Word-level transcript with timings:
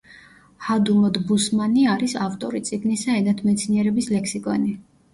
ჰადუმოდ 0.69 1.19
ბუსმანი 1.33 1.85
არის 1.97 2.17
ავტორი 2.23 2.65
წიგნისა 2.73 3.21
ენათმეცნიერების 3.23 4.13
ლექსიკონი. 4.19 4.79